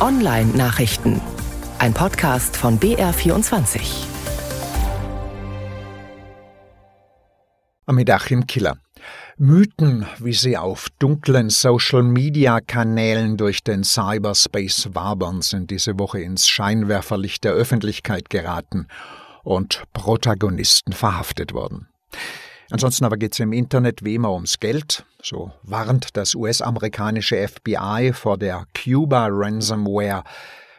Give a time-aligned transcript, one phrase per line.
[0.00, 1.20] Online-Nachrichten.
[1.78, 3.82] Ein Podcast von BR24.
[7.84, 8.78] Amidachim Killer.
[9.36, 17.44] Mythen, wie sie auf dunklen Social-Media-Kanälen durch den Cyberspace wabern, sind diese Woche ins Scheinwerferlicht
[17.44, 18.86] der Öffentlichkeit geraten
[19.42, 21.88] und Protagonisten verhaftet worden.
[22.70, 25.04] Ansonsten aber geht es im Internet wie immer ums Geld.
[25.22, 30.22] So warnt das US-amerikanische FBI vor der Cuba Ransomware.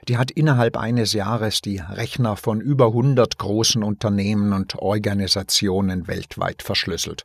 [0.07, 6.63] Die hat innerhalb eines Jahres die Rechner von über 100 großen Unternehmen und Organisationen weltweit
[6.63, 7.23] verschlüsselt.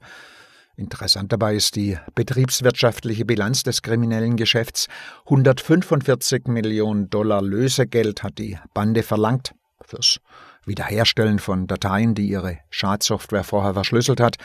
[0.76, 4.88] Interessant dabei ist die betriebswirtschaftliche Bilanz des kriminellen Geschäfts.
[5.24, 10.18] 145 Millionen Dollar Lösegeld hat die Bande verlangt fürs
[10.66, 14.36] Wiederherstellen von Dateien, die ihre Schadsoftware vorher verschlüsselt hat,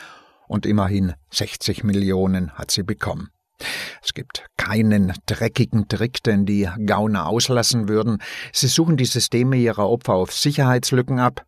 [0.48, 3.30] und immerhin 60 Millionen hat sie bekommen.
[4.02, 8.22] Es gibt keinen dreckigen Trick, den die Gauner auslassen würden.
[8.52, 11.44] Sie suchen die Systeme ihrer Opfer auf Sicherheitslücken ab,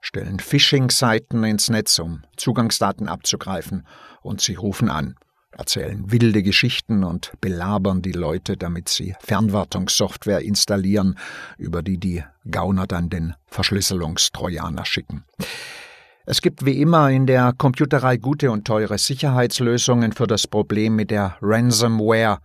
[0.00, 3.86] stellen Phishing-Seiten ins Netz, um Zugangsdaten abzugreifen,
[4.22, 5.16] und sie rufen an
[5.56, 11.18] erzählen wilde Geschichten und belabern die Leute, damit sie Fernwartungssoftware installieren,
[11.58, 15.24] über die die Gauner dann den Verschlüsselungstrojaner schicken.
[16.26, 21.10] Es gibt wie immer in der Computerei gute und teure Sicherheitslösungen für das Problem mit
[21.10, 22.38] der Ransomware.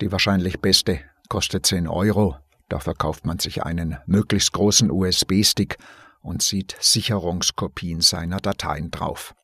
[0.00, 2.36] Die wahrscheinlich beste kostet 10 Euro.
[2.68, 5.76] Dafür kauft man sich einen möglichst großen USB-Stick
[6.22, 9.34] und sieht Sicherungskopien seiner Dateien drauf.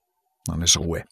[0.46, 1.04] Dann ist Ruhe.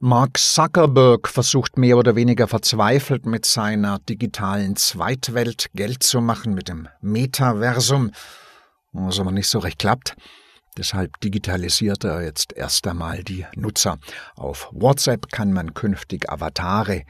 [0.00, 6.68] Mark Zuckerberg versucht mehr oder weniger verzweifelt mit seiner digitalen Zweitwelt Geld zu machen, mit
[6.68, 8.12] dem Metaversum,
[8.92, 10.14] was aber nicht so recht klappt.
[10.76, 13.98] Deshalb digitalisiert er jetzt erst einmal die Nutzer.
[14.36, 17.02] Auf WhatsApp kann man künftig Avatare,